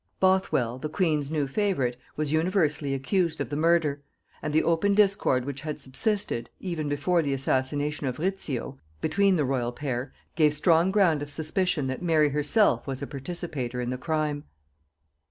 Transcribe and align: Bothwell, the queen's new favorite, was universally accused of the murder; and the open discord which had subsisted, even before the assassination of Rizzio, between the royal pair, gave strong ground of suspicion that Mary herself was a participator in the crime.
Bothwell, 0.19 0.79
the 0.79 0.89
queen's 0.89 1.29
new 1.29 1.45
favorite, 1.45 1.95
was 2.15 2.31
universally 2.31 2.95
accused 2.95 3.39
of 3.39 3.49
the 3.49 3.55
murder; 3.55 4.01
and 4.41 4.51
the 4.51 4.63
open 4.63 4.95
discord 4.95 5.45
which 5.45 5.61
had 5.61 5.79
subsisted, 5.79 6.49
even 6.59 6.89
before 6.89 7.21
the 7.21 7.35
assassination 7.35 8.07
of 8.07 8.17
Rizzio, 8.17 8.79
between 8.99 9.35
the 9.35 9.45
royal 9.45 9.71
pair, 9.71 10.11
gave 10.35 10.55
strong 10.55 10.89
ground 10.89 11.21
of 11.21 11.29
suspicion 11.29 11.85
that 11.85 12.01
Mary 12.01 12.29
herself 12.29 12.87
was 12.87 13.03
a 13.03 13.05
participator 13.05 13.79
in 13.79 13.91
the 13.91 13.95
crime. 13.99 14.45